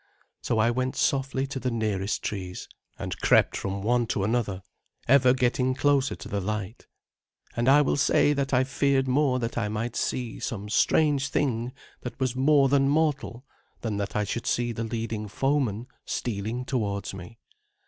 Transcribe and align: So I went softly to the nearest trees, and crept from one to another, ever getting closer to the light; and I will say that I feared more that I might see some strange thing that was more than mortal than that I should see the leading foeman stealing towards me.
So 0.41 0.57
I 0.57 0.71
went 0.71 0.95
softly 0.95 1.45
to 1.45 1.59
the 1.59 1.69
nearest 1.69 2.23
trees, 2.23 2.67
and 2.97 3.19
crept 3.19 3.55
from 3.55 3.83
one 3.83 4.07
to 4.07 4.23
another, 4.23 4.63
ever 5.07 5.31
getting 5.31 5.75
closer 5.75 6.15
to 6.15 6.27
the 6.27 6.41
light; 6.41 6.87
and 7.55 7.69
I 7.69 7.83
will 7.83 7.97
say 7.97 8.33
that 8.33 8.51
I 8.51 8.63
feared 8.63 9.07
more 9.07 9.37
that 9.37 9.59
I 9.59 9.69
might 9.69 9.95
see 9.95 10.39
some 10.39 10.69
strange 10.69 11.27
thing 11.29 11.71
that 12.01 12.19
was 12.19 12.35
more 12.35 12.67
than 12.67 12.89
mortal 12.89 13.45
than 13.81 13.97
that 13.97 14.15
I 14.15 14.23
should 14.23 14.47
see 14.47 14.71
the 14.71 14.83
leading 14.85 15.27
foeman 15.27 15.85
stealing 16.07 16.65
towards 16.65 17.13
me. 17.13 17.37